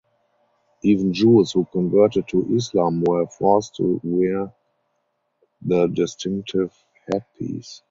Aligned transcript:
Even 0.81 1.13
Jews 1.13 1.51
who 1.51 1.63
converted 1.65 2.27
to 2.29 2.55
Islam 2.55 3.03
were 3.03 3.27
forced 3.27 3.75
to 3.75 4.01
wear 4.03 4.51
the 5.61 5.85
distinctive 5.89 6.73
headpiece. 7.07 7.79